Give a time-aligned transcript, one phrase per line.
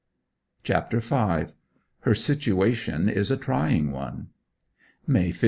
[0.63, 1.15] CHAPTER V.
[1.99, 4.29] HER SITUATION IS A TRYING ONE
[5.05, 5.39] May 15.